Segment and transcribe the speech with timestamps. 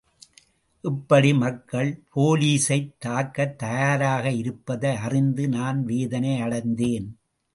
[0.81, 7.07] இப்படி மக்கள் போலீசைத் தாக்க தயாராக இருப்பதை அறிந்து நான் வேதனை அடைந்தேன்.